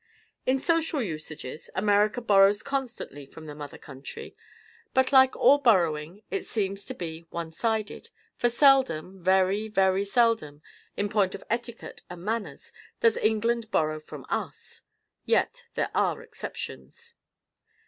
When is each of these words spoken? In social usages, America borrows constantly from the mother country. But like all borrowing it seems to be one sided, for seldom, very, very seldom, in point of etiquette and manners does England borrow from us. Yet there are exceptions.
In 0.47 0.57
social 0.57 1.03
usages, 1.03 1.69
America 1.75 2.21
borrows 2.21 2.63
constantly 2.63 3.27
from 3.27 3.45
the 3.45 3.53
mother 3.53 3.77
country. 3.77 4.35
But 4.95 5.11
like 5.11 5.35
all 5.35 5.59
borrowing 5.59 6.23
it 6.31 6.43
seems 6.43 6.87
to 6.87 6.95
be 6.95 7.27
one 7.29 7.51
sided, 7.51 8.09
for 8.35 8.49
seldom, 8.49 9.23
very, 9.23 9.67
very 9.67 10.03
seldom, 10.03 10.63
in 10.97 11.07
point 11.07 11.35
of 11.35 11.43
etiquette 11.51 12.01
and 12.09 12.23
manners 12.25 12.71
does 12.99 13.15
England 13.17 13.69
borrow 13.69 13.99
from 13.99 14.25
us. 14.27 14.81
Yet 15.23 15.65
there 15.75 15.91
are 15.93 16.23
exceptions. 16.23 17.13